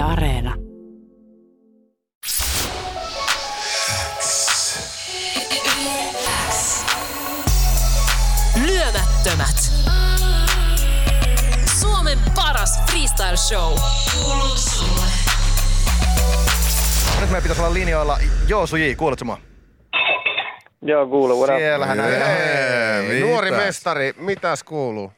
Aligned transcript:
Yle 0.00 0.08
Areena. 0.08 0.54
Lyömättömät. 8.66 9.56
Suomen 11.80 12.18
paras 12.36 12.82
freestyle 12.90 13.36
show. 13.36 13.72
Kuuluu 14.14 14.56
sulle. 14.56 15.06
Nyt 17.20 17.30
meidän 17.30 17.42
pitäisi 17.42 17.62
olla 17.62 17.74
linjoilla. 17.74 18.18
Joosu 18.48 18.76
J, 18.76 18.82
kuuletko 18.96 19.24
mua? 19.24 19.38
Joo, 20.82 21.06
kuuluu. 21.06 21.40
What 21.40 21.50
up? 21.50 21.56
Siellähän 21.56 21.98
näin. 21.98 23.20
Nuori 23.20 23.50
mestari, 23.50 24.12
mitäs 24.16 24.64
kuuluu? 24.64 25.12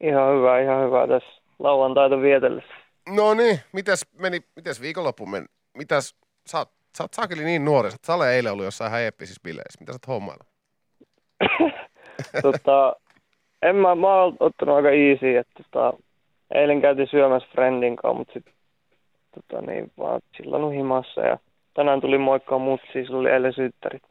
Ihan 0.00 0.36
hyvä, 0.36 0.60
ihan 0.60 0.86
hyvä 0.86 1.06
tässä 1.06 1.42
lauantaita 1.58 2.20
vietellessä. 2.20 2.87
No 3.16 3.34
niin, 3.34 3.60
mitäs 3.72 4.06
meni, 4.18 4.40
mitäs 4.56 4.80
viikonloppu 4.80 5.26
meni? 5.26 5.46
Mitäs, 5.76 6.14
sä, 6.50 6.58
oot- 6.62 6.72
sä 6.98 7.04
oot 7.04 7.14
saakeli 7.14 7.44
niin 7.44 7.64
nuori, 7.64 7.90
sä 7.90 7.94
oot 7.94 8.04
Sale 8.04 8.34
eilen 8.36 8.52
ollut 8.52 8.64
jossain 8.64 8.88
ihan 8.88 9.00
eeppisissä 9.00 9.40
bileissä. 9.44 9.80
Mitä 9.80 9.92
sä 9.92 9.96
oot 9.96 10.08
hommailla? 10.08 10.44
tota, 12.42 12.96
en 13.62 13.76
mä, 13.76 13.94
mä 13.94 14.14
oon 14.14 14.36
ottanut 14.40 14.76
aika 14.76 14.90
easy, 14.90 15.36
että 15.36 15.62
tota, 15.70 15.98
eilen 16.54 16.80
käytiin 16.80 17.08
syömässä 17.10 17.48
friendin 17.52 17.96
kanssa, 17.96 18.18
mutta 18.18 18.32
sit 18.32 18.44
tota, 19.34 19.62
niin, 19.66 19.92
vaan 19.98 20.20
chillannut 20.36 20.72
himassa 20.74 21.20
ja 21.20 21.38
tänään 21.74 22.00
tuli 22.00 22.18
moikkaa 22.18 22.58
mutsi, 22.58 22.86
sillä 22.92 23.18
oli 23.18 23.30
eilen 23.30 23.52
synttärit. 23.52 24.02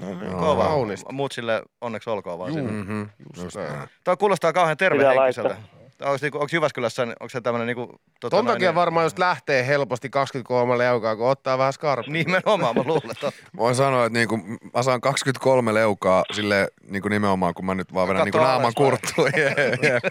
No 0.00 0.06
niin, 0.08 0.30
Joo, 0.30 0.40
kova. 0.40 0.64
kaunista. 0.64 1.12
Muut 1.12 1.32
sille 1.32 1.62
onneksi 1.80 2.10
olkoon 2.10 2.38
vaan 2.38 2.52
sinne. 2.52 2.70
Mm-hmm. 2.72 3.00
Just 3.00 3.44
Just 3.44 3.56
näin. 3.56 3.72
näin. 3.72 3.88
Tämä 4.04 4.16
kuulostaa 4.16 4.52
kauhean 4.52 4.76
tervehenkiseltä. 4.76 5.56
Onko, 6.02 6.18
niinku, 6.22 6.38
onko 6.38 6.48
Jyväskylässä, 6.52 7.02
onko 7.02 7.28
se 7.28 7.40
tämmöinen 7.40 7.66
niinku... 7.66 8.00
Tota 8.20 8.36
Ton 8.36 8.46
takia 8.46 8.68
niin- 8.68 8.74
varmaan 8.74 9.06
just 9.06 9.18
lähtee 9.18 9.66
helposti 9.66 10.10
23 10.10 10.78
leukaa, 10.78 11.16
kun 11.16 11.28
ottaa 11.28 11.58
vähän 11.58 11.72
skarpia. 11.72 12.12
Nimenomaan, 12.24 12.76
mä 12.76 12.82
luulen. 12.86 13.10
Että... 13.10 13.32
Voin 13.56 13.74
sanoa, 13.74 14.06
että 14.06 14.18
niinku, 14.18 14.36
mä 14.74 14.82
saan 14.82 15.00
23 15.00 15.74
leukaa 15.74 16.24
sille 16.32 16.68
niinku 16.88 17.08
nimenomaan, 17.08 17.54
kun 17.54 17.66
mä 17.66 17.74
nyt 17.74 17.94
vaan 17.94 18.08
vedän 18.08 18.24
niinku 18.24 18.38
naaman 18.38 18.72
kurttuun. 18.76 19.30
Yeah, 19.36 19.54
yeah. 19.82 20.02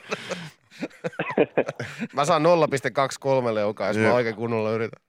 Mä 2.14 2.26
saan 2.26 2.44
0,23 2.44 3.54
leukaa, 3.54 3.88
jos 3.88 3.98
mä 3.98 4.04
Jep. 4.04 4.14
oikein 4.14 4.36
kunnolla 4.36 4.72
yritän. 4.72 5.02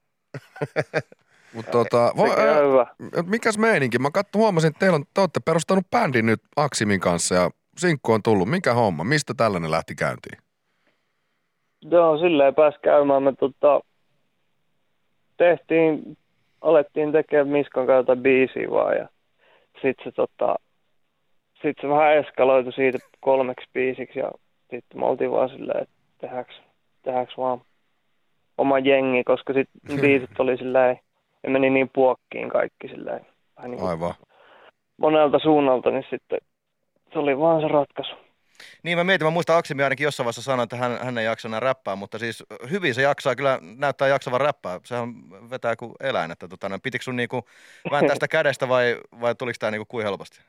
Mut 1.52 1.70
tota, 1.70 2.12
vo, 2.16 2.24
hyvä. 2.24 2.86
mikäs 3.26 3.58
meininki? 3.58 3.98
Mä 3.98 4.10
katso, 4.10 4.38
huomasin, 4.38 4.68
että 4.68 4.78
teillä 4.78 4.96
on, 4.96 5.04
te 5.14 5.20
olette 5.20 5.40
perustanut 5.40 5.90
bändin 5.90 6.26
nyt 6.26 6.42
Aksimin 6.56 7.00
kanssa 7.00 7.34
ja 7.34 7.50
sinkku 7.78 8.12
on 8.12 8.22
tullut. 8.22 8.50
Mikä 8.50 8.74
homma? 8.74 9.04
Mistä 9.04 9.34
tällainen 9.34 9.70
lähti 9.70 9.94
käyntiin? 9.94 10.41
Joo, 11.90 12.18
silleen 12.18 12.54
pääs 12.54 12.74
käymään. 12.82 13.22
Me 13.22 13.32
tota, 13.32 13.80
tehtiin, 15.36 16.18
alettiin 16.60 17.12
tekemään 17.12 17.48
Miskan 17.48 17.86
jotain 17.86 18.22
biisiä 18.22 18.70
vaan 18.70 18.96
ja 18.96 19.08
sit 19.82 19.96
se 20.04 20.12
tota, 20.12 20.54
sit 21.62 21.76
se 21.80 21.88
vähän 21.88 22.16
eskaloitu 22.16 22.72
siitä 22.72 22.98
kolmeksi 23.20 23.66
biisiksi 23.72 24.18
ja 24.18 24.30
sitten 24.70 25.00
me 25.00 25.06
oltiin 25.06 25.30
vaan 25.30 25.48
silleen, 25.48 25.82
että 25.82 25.94
tehdäänkö, 26.18 26.52
tehdäänkö 27.02 27.32
vaan 27.36 27.60
oma 28.58 28.78
jengi, 28.78 29.24
koska 29.24 29.52
sitten 29.52 30.00
biisit 30.02 30.40
oli 30.40 30.56
silleen, 30.56 30.98
ja 31.42 31.50
meni 31.50 31.70
niin 31.70 31.90
puokkiin 31.92 32.48
kaikki 32.48 32.88
silleen, 32.88 33.26
vähän 33.56 33.70
niin 33.70 33.82
Aivan. 33.82 34.14
monelta 34.96 35.38
suunnalta, 35.38 35.90
niin 35.90 36.06
sitten 36.10 36.38
se 37.12 37.18
oli 37.18 37.38
vaan 37.38 37.60
se 37.60 37.68
ratkaisu. 37.68 38.14
Niin 38.82 38.98
mä 38.98 39.04
mietin, 39.04 39.26
mä 39.26 39.30
muistan 39.30 39.56
Aksimi 39.56 39.82
ainakin 39.82 40.04
jossain 40.04 40.24
vaiheessa 40.24 40.42
sanoi, 40.42 40.62
että 40.62 40.76
hän, 40.76 40.98
hän 41.02 41.18
ei 41.18 41.24
jaksa 41.24 41.48
enää 41.48 41.60
räppää, 41.60 41.96
mutta 41.96 42.18
siis 42.18 42.44
hyvin 42.70 42.94
se 42.94 43.02
jaksaa, 43.02 43.34
kyllä 43.34 43.58
näyttää 43.78 44.08
jaksavan 44.08 44.40
räppää. 44.40 44.80
Sehän 44.84 45.08
vetää 45.50 45.76
kuin 45.76 45.92
eläin, 46.00 46.30
että 46.30 46.48
tota, 46.48 46.78
pitikö 46.82 47.04
sun 47.04 47.16
niinku 47.16 47.44
vääntää 47.90 48.14
sitä 48.14 48.28
kädestä 48.28 48.68
vai, 48.68 48.96
vai 49.20 49.34
tuliko 49.34 49.56
tää 49.60 49.70
niinku 49.70 49.86
kuin 49.88 50.04
helposti? 50.04 50.40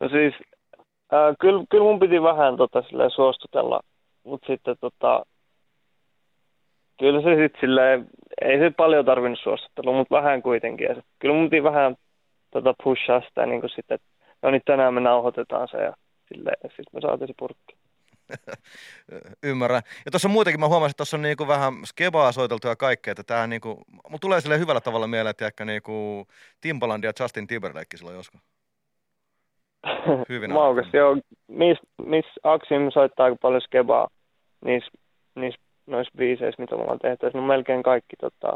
No 0.00 0.08
siis, 0.08 0.34
ää, 1.12 1.34
kyllä, 1.40 1.64
kyllä 1.70 1.84
mun 1.84 2.00
piti 2.00 2.22
vähän 2.22 2.56
tota, 2.56 2.82
silleen, 2.82 3.10
suostutella, 3.10 3.80
mutta 4.24 4.46
sitten 4.46 4.76
tota, 4.80 5.22
kyllä 6.98 7.22
se 7.22 7.42
sitten 7.42 7.60
silleen, 7.60 8.06
ei 8.40 8.58
se 8.58 8.70
paljon 8.70 9.04
tarvinnut 9.04 9.40
suostutella, 9.42 9.92
mutta 9.92 10.16
vähän 10.16 10.42
kuitenkin. 10.42 10.86
Ja 10.88 10.94
sit, 10.94 11.04
kyllä 11.18 11.34
mun 11.34 11.50
piti 11.50 11.62
vähän 11.62 11.96
tota, 12.50 12.74
pushaa 12.84 13.20
sitä 13.28 13.46
niin 13.46 13.60
kuin 13.60 13.70
sitten, 13.70 13.94
että 13.94 14.06
no 14.42 14.50
niin 14.50 14.62
tänään 14.64 14.94
me 14.94 15.00
nauhoitetaan 15.00 15.68
se 15.68 15.76
ja 15.76 15.92
silleen, 16.28 16.56
ja 16.64 16.68
sitten 16.68 16.92
me 16.92 17.00
saatiin 17.00 17.28
se 17.28 17.34
purkki. 17.38 17.76
Ymmärrän. 19.50 19.82
Ja 20.04 20.10
tuossa 20.10 20.28
muutenkin 20.28 20.60
mä 20.60 20.68
huomasin, 20.68 20.90
että 20.90 20.96
tuossa 20.96 21.16
on 21.16 21.22
niinku 21.22 21.48
vähän 21.48 21.74
skebaa 21.84 22.32
soiteltu 22.32 22.68
ja 22.68 22.76
kaikkea, 22.76 23.12
että 23.12 23.22
tää 23.22 23.46
niinku, 23.46 23.82
mun 24.10 24.20
tulee 24.20 24.40
sille 24.40 24.58
hyvällä 24.58 24.80
tavalla 24.80 25.06
mieleen, 25.06 25.30
että 25.30 25.46
ehkä 25.46 25.64
niinku 25.64 26.26
Timbaland 26.60 27.04
ja 27.04 27.12
Justin 27.20 27.46
Timberlake 27.46 27.96
silloin 27.96 28.16
joskus. 28.16 28.40
Hyvin 30.28 30.52
Maukas, 30.52 30.86
joo. 30.92 31.16
Miss, 31.48 31.80
miss 32.06 32.28
Aksim 32.42 32.90
soittaa 32.90 33.24
aika 33.24 33.36
paljon 33.42 33.60
skebaa 33.60 34.08
niissä, 34.64 34.90
niissä 35.34 35.60
noissa 35.86 36.12
biiseissä, 36.16 36.62
mitä 36.62 36.76
me 36.76 36.82
ollaan 36.82 36.98
tehty. 36.98 37.30
No 37.34 37.46
melkein 37.46 37.82
kaikki 37.82 38.16
tota, 38.16 38.54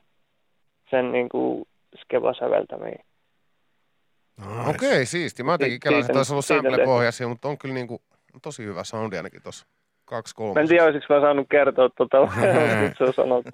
sen 0.91 1.13
niin 1.13 1.29
kuin 1.29 1.65
skeba-säveltämiä. 1.97 3.05
Nice. 4.41 4.71
Okei, 4.71 4.89
okay, 4.89 5.07
siisti. 5.07 5.43
Mä 5.43 5.53
jotenkin 5.53 5.81
kelasin, 5.81 6.05
että 6.05 6.19
olisi 6.19 6.33
ollut 6.33 6.45
sample-pohjaisia, 6.45 7.29
mutta 7.29 7.49
on 7.49 7.59
kyllä 7.59 7.75
niinku, 7.75 8.03
tosi 8.43 8.65
hyvä 8.65 8.85
soundi 8.85 9.17
ainakin 9.17 9.43
tossa. 9.43 9.67
Kaksi 10.05 10.35
kolme. 10.35 10.55
Mä 10.55 10.61
en 10.61 10.69
tiedä, 10.69 10.85
olisiko 10.85 11.15
mä 11.15 11.21
saanut 11.21 11.47
kertoa 11.51 11.89
tota, 11.89 12.19
nyt 12.81 12.93
se 12.99 13.05
on 13.05 13.13
sanottu. 13.13 13.51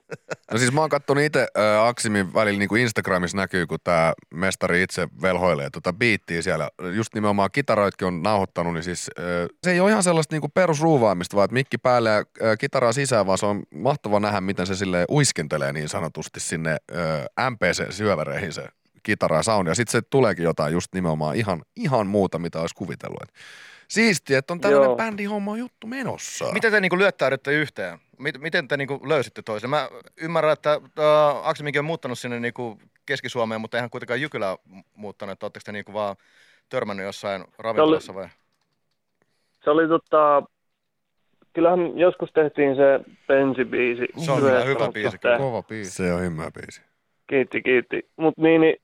No 0.53 0.59
siis 0.59 0.73
mä 0.73 0.81
oon 0.81 0.91
kattonut 0.91 1.25
itse 1.25 1.49
äh, 1.59 1.87
Aksimin 1.87 2.35
välillä 2.35 2.59
niin 2.59 2.69
kuin 2.69 2.83
Instagramissa 2.83 3.37
näkyy, 3.37 3.67
kun 3.67 3.79
tämä 3.85 4.13
mestari 4.35 4.83
itse 4.83 5.09
velhoilee 5.23 5.71
tota 5.71 5.93
biittiä 5.93 6.43
siellä. 6.43 6.69
Just 6.95 7.15
nimenomaan 7.15 7.51
kitaroitkin 7.53 8.09
on 8.09 8.23
nauhoittanut, 8.23 8.75
niin 8.75 8.83
siis 8.83 9.11
äh, 9.19 9.25
se 9.63 9.73
ei 9.73 9.81
ole 9.81 9.91
ihan 9.91 10.03
sellaista 10.03 10.35
niin 10.35 10.41
kuin 10.41 10.53
perusruuvaamista, 10.55 11.37
vaan 11.37 11.45
että 11.45 11.55
mikki 11.55 11.79
päälle 11.79 12.11
ja 12.11 12.19
äh, 12.19 12.25
kitaraa 12.59 12.93
sisään, 12.93 13.27
vaan 13.27 13.39
se 13.39 13.47
on 13.47 13.63
mahtava 13.75 14.21
nähdä, 14.21 14.41
miten 14.41 14.67
se 14.67 14.75
sille 14.75 15.05
uiskentelee 15.11 15.73
niin 15.73 15.89
sanotusti 15.89 16.41
sinne 16.41 16.71
äh, 16.71 17.51
MPC-syöväreihin 17.51 18.53
se 18.53 18.69
kitara 19.07 19.37
ja 19.37 19.43
soundi. 19.43 19.71
Ja 19.71 19.75
sitten 19.75 19.93
se 19.93 20.03
tuleekin 20.11 20.45
jotain 20.45 20.73
just 20.73 20.95
nimenomaan 20.95 21.37
ihan, 21.37 21.63
ihan 21.77 22.07
muuta, 22.07 22.39
mitä 22.39 22.61
olisi 22.61 22.75
kuvitellut. 22.75 23.23
Et 23.23 23.35
Siistiä, 23.89 24.39
että 24.39 24.53
on 24.53 24.61
tällainen 24.61 24.89
Joo. 24.89 24.97
bändihomma 24.97 25.57
juttu 25.57 25.87
menossa. 25.87 26.53
Miten 26.53 26.73
te 26.73 26.81
niinku 26.81 26.99
lyöttäydytte 26.99 27.53
yhteen? 27.53 27.99
Miten, 28.39 28.69
te 28.69 28.77
niinku 28.77 29.01
löysitte 29.09 29.43
toisen? 29.43 29.71
Mä 29.71 29.89
ymmärrän, 30.21 30.53
että 30.53 30.73
äh, 30.73 31.49
Aksemikin 31.49 31.79
on 31.79 31.85
muuttanut 31.85 32.19
sinne 32.19 32.41
niinku 32.41 32.79
Keski-Suomeen, 33.07 33.61
mutta 33.61 33.77
eihän 33.77 33.91
kuitenkaan 33.91 34.21
Jykylä 34.21 34.57
muuttanut. 34.95 35.33
Että 35.33 35.47
Oletteko 35.47 35.63
te 35.67 35.73
niinku 35.73 35.93
vaan 35.93 36.17
törmännyt 36.69 37.07
jossain 37.07 37.45
ravintolassa 37.59 38.15
vai? 38.15 38.29
Se 39.65 39.71
oli 39.71 39.89
tota, 39.89 40.43
kyllähän 41.53 41.99
joskus 41.99 42.31
tehtiin 42.33 42.77
se 42.77 43.01
bensibiisi. 43.27 44.07
Se 44.17 44.33
on 44.33 44.43
hyvä 44.43 44.65
mutta 44.69 44.93
biisi 44.93 45.19
kyllä. 45.19 45.39
Kova 45.39 45.63
biisi. 45.63 45.91
Se 45.91 46.13
on 46.13 46.21
hyvä 46.21 46.51
biisi. 46.51 46.83
Kiitti, 47.27 47.63
kiitti. 47.63 48.09
Mut 48.17 48.39
niin, 48.39 48.61
niin 48.61 48.77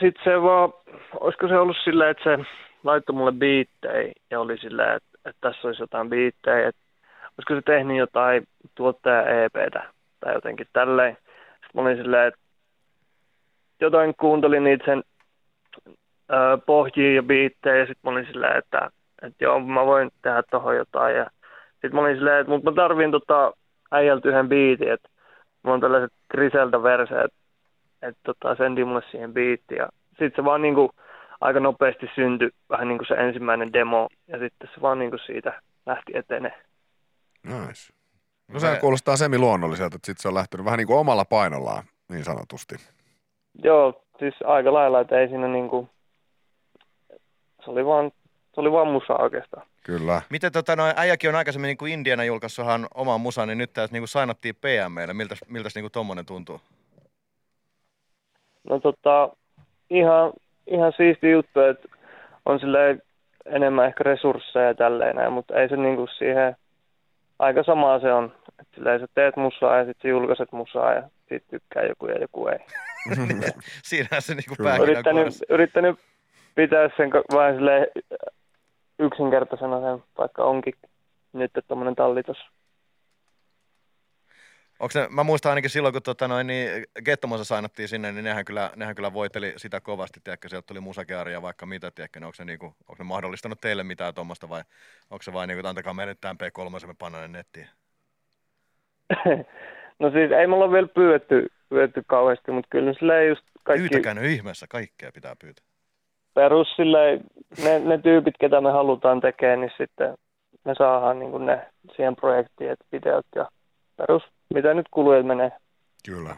sit 0.00 0.14
se 0.24 0.42
vaan, 0.42 0.72
olisiko 1.20 1.48
se 1.48 1.58
ollut 1.58 1.76
silleen, 1.84 2.10
että 2.10 2.24
se 2.24 2.44
laittoi 2.84 3.16
mulle 3.16 3.32
biittejä 3.32 4.12
ja 4.30 4.40
oli 4.40 4.58
silleen, 4.58 4.96
että, 4.96 5.18
että 5.24 5.50
tässä 5.50 5.68
olisi 5.68 5.82
jotain 5.82 6.10
biittejä, 6.10 6.68
että 6.68 6.80
olisiko 7.38 7.54
se 7.54 7.62
tehnyt 7.62 7.96
jotain 7.96 8.48
tuottaja 8.74 9.44
EPtä 9.44 9.82
tai 10.20 10.34
jotenkin 10.34 10.66
tälleen. 10.72 11.16
Sitten 11.52 11.70
mä 11.74 11.82
olin 11.82 11.96
silleen, 11.96 12.28
että 12.28 12.40
jotain 13.80 14.14
kuuntelin 14.20 14.64
niitä 14.64 14.84
sen 14.84 15.02
ö, 16.30 16.58
pohjia 16.66 17.14
ja 17.14 17.22
biittejä 17.22 17.76
ja 17.76 17.86
sitten 17.86 18.00
mä 18.04 18.10
olin 18.10 18.26
silleen, 18.26 18.58
että, 18.58 18.90
että 19.22 19.44
joo, 19.44 19.60
mä 19.60 19.86
voin 19.86 20.10
tehdä 20.22 20.42
tohon 20.50 20.76
jotain 20.76 21.16
ja 21.16 21.26
sitten 21.72 21.94
mä 21.94 22.00
olin 22.00 22.16
silleen, 22.16 22.40
että 22.40 22.52
mutta 22.52 22.70
mä 22.70 22.74
tarvin 22.74 23.10
tota 23.10 23.52
äijältä 23.90 24.28
yhden 24.28 24.48
biitin, 24.48 24.92
että 24.92 25.08
mulla 25.62 25.74
on 25.74 25.80
tällaiset 25.80 26.12
Griselda-verseet, 26.34 27.32
että 28.08 28.20
tota, 28.22 28.54
sendi 28.54 28.84
mulle 28.84 29.02
siihen 29.10 29.34
biitti 29.34 29.74
ja 29.74 29.88
sitten 30.08 30.32
se 30.36 30.44
vaan 30.44 30.62
niinku 30.62 30.90
aika 31.40 31.60
nopeasti 31.60 32.06
syntyi 32.14 32.50
vähän 32.70 32.88
niin 32.88 32.98
kuin 32.98 33.08
se 33.08 33.14
ensimmäinen 33.14 33.72
demo 33.72 34.08
ja 34.28 34.38
sitten 34.38 34.68
se 34.74 34.80
vaan 34.80 34.98
niinku 34.98 35.18
siitä 35.26 35.62
lähti 35.86 36.12
etenee. 36.16 36.62
Nice. 37.42 37.92
No 38.48 38.60
se 38.60 38.78
kuulostaa 38.80 39.16
semi-luonnolliselta, 39.16 39.96
että 39.96 40.06
sit 40.06 40.18
se 40.18 40.28
on 40.28 40.34
lähtenyt 40.34 40.64
vähän 40.64 40.78
niin 40.78 40.86
kuin 40.86 40.98
omalla 40.98 41.24
painollaan, 41.24 41.84
niin 42.08 42.24
sanotusti. 42.24 42.74
Joo, 43.64 44.02
siis 44.18 44.34
aika 44.44 44.72
lailla, 44.72 45.00
että 45.00 45.20
ei 45.20 45.28
siinä 45.28 45.48
niinku, 45.48 45.88
se 47.64 47.70
oli 47.70 47.86
vaan, 47.86 48.10
se 48.54 48.60
oli 48.60 48.72
vaan 48.72 48.88
musa 48.88 49.16
oikeastaan. 49.16 49.66
Kyllä. 49.82 50.22
Miten 50.30 50.52
tota, 50.52 50.76
no, 50.76 50.82
äijäkin 50.96 51.30
on 51.30 51.36
aikaisemmin 51.36 51.68
niin 51.68 51.76
kuin 51.76 51.92
Indiana 51.92 52.24
julkaissuhan 52.24 52.86
oman 52.94 53.20
musan, 53.20 53.48
niin 53.48 53.58
nyt 53.58 53.72
tässä 53.72 53.92
niin 53.92 54.00
kuin 54.00 54.08
sainattiin 54.08 54.54
PMlle. 54.54 55.14
Miltäs, 55.14 55.44
miltäs 55.48 55.74
niin 55.74 55.82
kuin 55.82 55.92
tommonen 55.92 56.26
tuntuu? 56.26 56.60
No 58.70 58.80
tota, 58.80 59.28
ihan, 59.90 60.32
ihan 60.66 60.92
siisti 60.96 61.30
juttu, 61.30 61.60
että 61.60 61.88
on 62.44 62.60
silleen 62.60 63.02
enemmän 63.46 63.86
ehkä 63.86 64.04
resursseja 64.04 64.66
ja 64.66 64.74
tälleen 64.74 65.16
näin, 65.16 65.32
mutta 65.32 65.54
ei 65.54 65.68
se 65.68 65.76
niinku 65.76 66.06
siihen, 66.18 66.56
aika 67.38 67.62
samaa 67.62 68.00
se 68.00 68.12
on, 68.12 68.32
Et 68.60 68.68
silleen 68.74 69.00
sä 69.00 69.06
teet 69.14 69.36
musaa 69.36 69.78
ja 69.78 69.84
sitten 69.84 70.10
julkaiset 70.10 70.52
musaa 70.52 70.94
ja 70.94 71.02
siitä 71.28 71.46
tykkää 71.50 71.82
joku 71.82 72.06
ja 72.06 72.18
joku 72.18 72.46
ei. 72.46 72.58
Siinähän 73.82 74.22
se 74.22 74.34
niinku 74.34 74.54
Yrittänyt, 74.82 75.34
yrittänyt 75.48 75.98
pitää 76.54 76.90
sen 76.96 77.10
vähän 77.12 77.54
silleen 77.54 77.86
yksinkertaisena 78.98 79.80
sen, 79.80 80.04
vaikka 80.18 80.44
onkin 80.44 80.74
nyt 81.32 81.50
tuommoinen 81.68 81.94
talli 81.94 82.22
tossa. 82.22 82.50
Onko 84.80 84.92
ne, 84.94 85.08
mä 85.10 85.24
muistan 85.24 85.50
ainakin 85.50 85.70
silloin, 85.70 85.92
kun 85.92 86.02
tota 86.02 86.28
noin, 86.28 86.46
niin 86.46 86.84
Gettomossa 87.04 87.44
sainattiin 87.44 87.88
sinne, 87.88 88.12
niin 88.12 88.24
nehän 88.24 88.44
kyllä, 88.44 88.70
nehän 88.76 88.94
kyllä 88.94 89.12
voiteli 89.12 89.52
sitä 89.56 89.80
kovasti, 89.80 90.20
tiedätkö, 90.24 90.48
sieltä 90.48 90.66
tuli 90.66 90.80
musakearia 90.80 91.42
vaikka 91.42 91.66
mitä, 91.66 91.90
tiedätkö, 91.90 92.20
niin 92.20 92.26
onko, 92.26 92.36
ne, 92.38 92.44
niinku, 92.44 92.66
onko 92.66 92.94
ne 92.98 93.04
mahdollistanut 93.04 93.60
teille 93.60 93.84
mitään 93.84 94.14
tuommoista 94.14 94.48
vai 94.48 94.62
onko 95.10 95.22
se 95.22 95.32
vain, 95.32 95.48
niinku, 95.48 95.60
että 95.60 95.68
antakaa 95.68 95.94
meille 95.94 96.14
tämän 96.20 96.36
P3, 96.42 96.86
me 96.86 96.94
pannaan 96.98 97.32
ne 97.32 97.38
nettiin? 97.38 97.68
no 100.00 100.10
siis 100.10 100.32
ei 100.32 100.46
mulla 100.46 100.64
ole 100.64 100.72
vielä 100.72 100.88
pyydetty, 100.88 101.46
pyydetty 101.68 102.02
kauheasti, 102.06 102.52
mutta 102.52 102.68
kyllä 102.70 102.92
silleen 102.92 103.28
just 103.28 103.42
kaikki 103.62 103.88
Pyytäkää 103.88 104.14
ne 104.14 104.26
ihmeessä, 104.32 104.66
kaikkea 104.68 105.12
pitää 105.12 105.36
pyytää. 105.40 105.64
perus 106.34 106.68
silleen, 106.76 107.20
ne, 107.64 107.78
ne 107.78 107.98
tyypit, 107.98 108.34
ketä 108.40 108.60
me 108.60 108.70
halutaan 108.70 109.20
tekemään, 109.20 109.60
niin 109.60 109.72
sitten 109.78 110.14
me 110.64 110.74
saadaan 110.78 111.18
niin 111.18 111.46
ne 111.46 111.66
siihen 111.96 112.16
projektiin, 112.16 112.70
että 112.70 112.84
videot 112.92 113.26
ja 113.34 113.48
perus, 113.96 114.22
mitä 114.54 114.74
nyt 114.74 114.86
kulujen 114.90 115.26
menee. 115.26 115.50
Kyllä. 116.06 116.36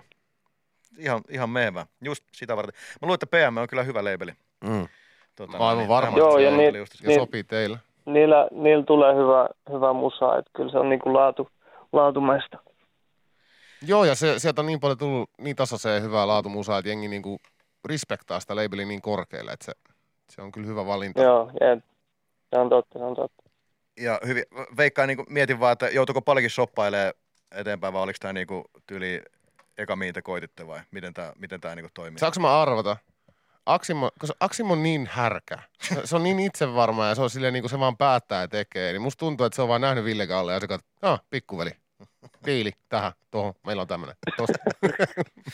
Ihan, 0.99 1.21
ihan 1.29 1.51
mehvä, 1.51 1.87
just 2.05 2.25
sitä 2.33 2.57
varten. 2.57 2.75
Mä 2.75 3.07
luulen, 3.07 3.15
että 3.23 3.27
PM 3.27 3.57
on 3.57 3.69
kyllä 3.69 3.83
hyvä 3.83 4.05
labeli. 4.05 4.33
Mm. 4.65 4.89
Tota, 5.37 5.53
Aivan 5.59 5.77
noin, 5.77 5.89
varmasti. 5.89 6.21
tämä 6.21 6.29
Joo, 6.31 6.39
ja 6.39 6.51
niin- 6.51 6.75
just- 6.75 7.01
Ja 7.03 7.09
Niin. 7.09 7.21
sopii 7.21 7.45
teille. 7.45 7.79
Niillä, 8.07 8.49
niillä 8.51 8.85
tulee 8.85 9.15
hyvä, 9.15 9.49
hyvä 9.73 9.93
musa, 9.93 10.37
että 10.39 10.51
kyllä 10.57 10.71
se 10.73 10.79
on 10.79 10.89
niin 10.89 11.01
kuin 11.01 11.15
laatu, 11.15 11.49
laatumaista. 11.93 12.59
Joo, 13.87 14.05
ja 14.05 14.15
se, 14.15 14.39
sieltä 14.39 14.61
on 14.61 14.67
niin 14.67 14.81
paljon 14.81 14.99
tullut 14.99 15.31
niin 15.39 15.57
tasaiseen 15.57 15.95
ja 15.95 16.01
hyvää 16.01 16.27
laatumusaa, 16.27 16.79
että 16.79 16.89
jengi 16.89 17.09
niinku 17.09 17.39
respektaa 17.89 18.41
sitä 18.41 18.57
labelia 18.57 18.87
niin 18.87 19.03
korkealle, 19.03 19.53
että 19.53 19.65
se, 19.65 19.73
se 20.31 20.43
on 20.43 20.53
kyllä 20.53 20.67
hyvä 20.67 20.87
valinta. 20.87 21.23
Joo, 21.23 21.51
jep. 21.61 21.85
se 22.55 22.61
on 22.61 22.69
totta, 22.69 22.99
se 22.99 23.05
on 23.05 23.17
totta. 23.17 23.43
ja 24.01 24.21
hyvin, 24.27 24.45
veikkaan 24.77 25.09
niin 25.09 25.19
mietin 25.29 25.61
vaan, 25.61 25.73
että 25.73 25.89
joutuuko 25.89 26.23
paljonkin 26.23 26.51
shoppailemaan 26.51 27.13
eteenpäin 27.53 27.93
vai 27.93 28.03
oliko 28.03 28.17
tämä 28.21 28.33
niin 28.33 28.47
tyyli 28.87 29.23
eka 29.79 29.97
mihin 29.97 30.15
te 30.15 30.23
koititte 30.23 30.67
vai 30.67 30.81
miten 30.91 31.15
tämä 31.15 31.33
miten 31.39 31.61
tää 31.61 31.75
niin 31.75 31.89
toimii? 31.95 32.19
Saanko 32.19 32.41
mä 32.41 32.61
arvata? 32.63 32.97
Aksimo, 33.67 34.11
koska 34.19 34.37
Aksimo 34.41 34.73
on 34.73 34.83
niin 34.83 35.09
härkä. 35.13 35.59
Se- 35.83 36.07
Se 36.07 36.17
on 36.17 36.23
niin 36.23 36.39
itsevarma 36.41 37.07
ja 37.07 37.15
se 37.15 37.23
on 37.23 37.31
silleen 37.31 37.53
niin 37.53 37.63
kuin 37.63 37.71
se 37.71 37.79
vaan 37.81 37.97
päättää 37.97 38.41
ja 38.41 38.49
tekee. 38.49 38.93
Niin 38.93 39.03
musta 39.03 39.19
tuntuu, 39.21 39.47
että 39.47 39.57
se 39.57 39.63
on 39.63 39.69
vaan 39.69 39.81
nähnyt 39.81 40.05
Ville 40.05 40.27
Kalle 40.27 40.53
ja 40.53 40.61
se 40.61 40.67
katsoo, 40.67 40.89
ah, 41.03 41.21
pikkuveli. 41.31 41.71
Diili, 42.47 42.71
tähän, 42.89 43.13
tuohon, 43.31 43.55
meillä 43.67 43.81
on 43.83 43.89
tämmönen. 43.89 44.17
Tosta. 44.37 44.59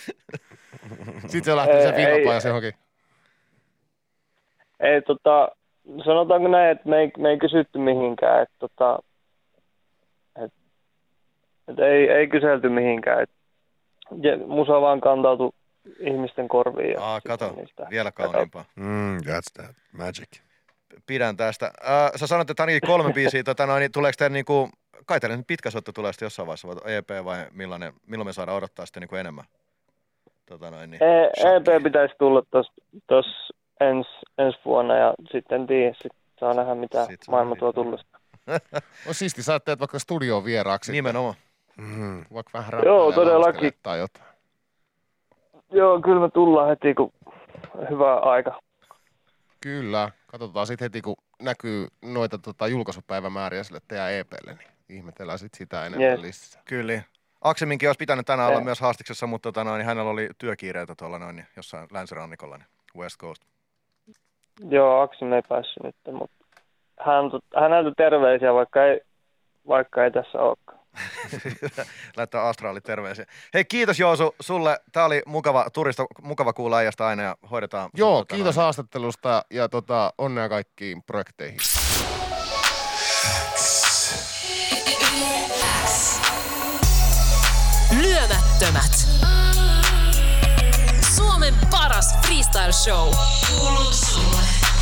Sitten 1.27 1.45
se 1.45 1.57
lähtee 1.57 1.77
Ei, 1.77 2.41
sen 2.41 2.49
johonkin. 2.49 2.73
Ei 4.81 5.03
tota, 5.03 5.49
sanotaanko 6.05 6.49
näin, 6.49 6.71
että 6.71 6.89
me 6.89 6.99
ei, 7.01 7.11
me 7.19 7.31
ei 7.31 7.39
kysytty 7.39 7.79
mihinkään, 7.79 8.43
että 8.43 8.55
tota, 8.59 8.99
et 11.69 11.79
ei, 11.79 12.11
ei 12.11 12.27
kyselty 12.29 12.69
mihinkään, 12.69 13.27
ja 14.23 14.39
musa 14.47 14.81
vaan 14.81 15.01
kantautui 15.01 15.51
ihmisten 15.99 16.49
korviin. 16.49 16.91
Ja 16.93 17.01
Aa, 17.05 17.21
kato, 17.21 17.53
niistä- 17.57 17.87
vielä 17.91 18.13
kauniimpaa. 18.13 18.65
Mm, 18.77 19.17
that's 19.19 19.53
that 19.63 19.77
magic. 19.93 20.29
Pidän 21.07 21.37
tästä. 21.37 21.67
Äh, 21.67 22.11
sä 22.17 22.27
sanoit, 22.27 22.51
että 22.51 22.63
ainakin 22.63 22.81
kolme 22.89 23.13
biisiä, 23.13 23.43
tota, 23.43 23.67
noin, 23.67 23.81
niin 23.81 23.93
tuleeko 23.93 24.15
teille 24.19 24.35
niinku, 24.35 24.69
kai 25.07 25.21
teille 25.21 25.37
nyt 25.37 25.47
pitkä 25.47 25.71
soitto 25.71 25.93
tulee 25.93 26.13
sitten 26.13 26.27
jossain 26.27 26.47
vaiheessa, 26.47 26.69
vai 26.69 26.95
EP 26.95 27.25
vai 27.25 27.47
millainen, 27.53 27.93
milloin 28.07 28.27
me 28.29 28.33
saadaan 28.33 28.57
odottaa 28.57 28.87
sitten 28.87 29.01
niinku 29.01 29.17
enemmän? 29.17 29.45
Tota, 30.47 30.71
noin, 30.71 30.91
niin, 30.91 31.03
E-. 31.03 31.31
EP 31.57 31.83
pitäisi 31.83 32.15
tulla 32.19 32.43
tuossa 33.07 33.55
ens, 33.81 34.07
ensi 34.39 34.59
vuonna 34.65 34.97
ja 34.97 35.15
sitten 35.33 35.61
en 35.61 35.67
tiedä, 35.67 35.95
sit 36.03 36.13
saa 36.41 36.55
nähdä 36.55 36.75
mitä 36.75 37.07
maailma 37.29 37.57
tuo 37.57 37.73
tullessa. 37.73 38.07
On 39.09 39.15
siisti, 39.15 39.43
sä 39.43 39.61
teet 39.61 39.81
vaikka 39.81 39.99
studioon 39.99 40.45
vieraaksi. 40.45 40.93
Nimenomaan. 40.93 41.35
Mm. 41.77 42.25
Vaikka 42.35 42.51
vähän 42.59 42.73
Joo, 42.85 43.13
todellakin. 43.13 43.73
Tai 43.83 43.99
jotain. 43.99 44.25
Joo, 45.73 46.01
kyllä 46.01 46.21
me 46.21 46.31
tullaan 46.31 46.69
heti, 46.69 46.95
kun 46.95 47.13
hyvä 47.91 48.17
aika. 48.17 48.61
Kyllä. 49.61 50.11
Katsotaan 50.27 50.67
sitten 50.67 50.85
heti, 50.87 51.03
kun 51.03 51.17
näkyy 51.43 51.87
noita 52.03 52.39
tota, 52.39 52.67
julkaisupäivämääriä 52.69 53.63
sille 53.63 53.81
teidän 53.89 54.13
EPlle, 54.13 54.55
niin 54.55 54.69
ihmetellään 54.89 55.39
sitten 55.39 55.59
sitä 55.59 55.87
enemmän 55.87 56.11
Yes. 56.11 56.21
lisää. 56.21 56.63
Kyllä. 56.65 57.03
Akseminkin 57.41 57.89
olisi 57.89 57.99
pitänyt 57.99 58.27
tänään 58.27 58.49
olla 58.51 58.61
myös 58.61 58.81
haastiksessa, 58.81 59.27
mutta 59.27 59.43
tota, 59.53 59.65
noin, 59.65 59.79
niin 59.79 59.87
hänellä 59.87 60.11
oli 60.11 60.29
työkiireitä 60.39 60.95
tuolla 60.99 61.19
noin, 61.19 61.37
niin 61.37 61.47
jossain 61.57 61.89
länsirannikolla, 61.93 62.57
niin 62.57 62.67
West 62.99 63.21
Coast. 63.21 63.43
Joo, 64.69 65.01
Aksim 65.01 65.33
ei 65.33 65.43
päässyt 65.49 65.83
nyt, 65.83 65.97
mutta 66.13 66.37
hän, 67.01 67.25
häneltä 67.61 67.91
terveisiä, 67.97 68.55
vaikka 68.55 68.85
ei, 68.85 69.01
vaikka 69.69 70.05
ei 70.05 70.11
tässä 70.11 70.39
olekaan. 70.39 70.64
Lähettää 72.17 72.49
Astraali 72.49 72.81
terveisiä. 72.81 73.27
Hei, 73.55 73.65
kiitos 73.65 73.99
Joosu 73.99 74.35
sulle. 74.41 74.81
Tämä 74.93 75.07
oli 75.07 75.23
mukava 75.27 75.67
turista, 75.73 76.05
mukava 76.23 76.53
kuulla 76.53 76.77
äijästä 76.77 77.07
aina 77.07 77.23
ja 77.23 77.37
hoidetaan. 77.51 77.91
Joo, 77.95 78.25
kiitos 78.25 78.57
noin. 78.57 78.65
haastattelusta 78.65 79.45
ja 79.51 79.69
tota, 79.69 80.13
onnea 80.19 80.49
kaikkiin 80.49 81.03
projekteihin. 81.03 81.59
Lyömättömät. 88.03 89.09
Suomen 91.17 91.55
paras 91.71 92.15
freestyle 92.27 92.73
show. 92.73 93.15
Kuuluu 93.49 93.93
sulle. 93.93 94.74